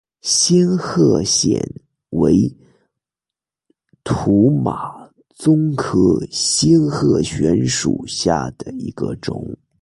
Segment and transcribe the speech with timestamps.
[0.21, 1.59] 仙鹤藓
[2.11, 2.55] 为
[4.03, 4.93] 土马
[5.37, 5.97] 鬃科
[6.31, 9.55] 仙鹤藓属下的一个种。